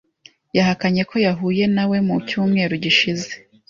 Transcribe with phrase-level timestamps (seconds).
[0.57, 3.29] Yahakanye ko yahuye na we mu cyumweru gishize.